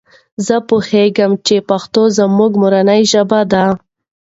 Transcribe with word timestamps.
زه 0.45 0.55
پوهیږم 0.69 1.31
چې 1.45 1.55
پښتو 1.69 2.01
زما 2.17 2.45
مورنۍ 2.61 3.01
ژبه 3.11 3.39
ده. 3.51 3.65